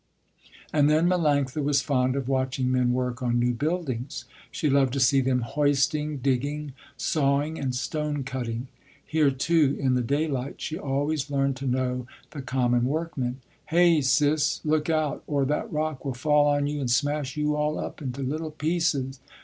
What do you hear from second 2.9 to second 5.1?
work on new buildings. She loved to